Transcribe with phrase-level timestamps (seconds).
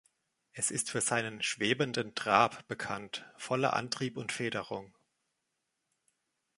[0.53, 4.95] Es ist für seinen „schwebenden Trab“ bekannt– voller Antrieb und Federung.